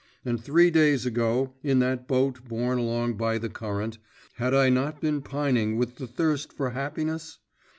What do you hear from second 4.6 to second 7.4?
not been pining with the thirst for happiness?